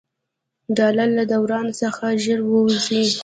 [0.77, 3.03] ډالر له دوران څخه ژر ووځي.